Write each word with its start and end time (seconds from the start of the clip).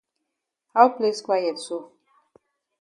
How 0.73 0.89
place 0.89 1.21
quiet 1.21 1.59
so? 1.59 1.91